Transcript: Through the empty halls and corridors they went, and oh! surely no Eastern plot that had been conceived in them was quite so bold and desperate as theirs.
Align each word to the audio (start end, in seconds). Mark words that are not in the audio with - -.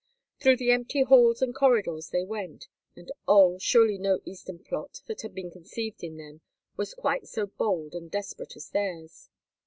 Through 0.39 0.57
the 0.57 0.71
empty 0.71 1.03
halls 1.03 1.43
and 1.43 1.53
corridors 1.53 2.09
they 2.09 2.23
went, 2.23 2.65
and 2.95 3.11
oh! 3.27 3.59
surely 3.59 3.99
no 3.99 4.19
Eastern 4.25 4.57
plot 4.57 5.01
that 5.05 5.21
had 5.21 5.35
been 5.35 5.51
conceived 5.51 6.03
in 6.03 6.17
them 6.17 6.41
was 6.75 6.95
quite 6.95 7.27
so 7.27 7.45
bold 7.45 7.93
and 7.93 8.09
desperate 8.09 8.55
as 8.55 8.69
theirs. 8.69 9.29